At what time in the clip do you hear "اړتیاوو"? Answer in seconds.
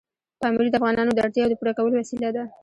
1.25-1.51